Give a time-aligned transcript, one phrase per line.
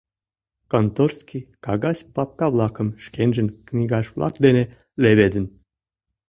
[0.71, 4.63] Конторский кагаз папка-влакым шкенжын книгаж-влак дене
[5.01, 5.45] леведын.